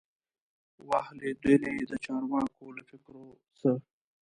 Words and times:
وه 0.87 1.01
لوېدلي 1.17 1.75
د 1.89 1.93
چارواکو 2.05 2.63
له 2.77 2.83
فکرو 2.89 3.25
سه 3.59 3.71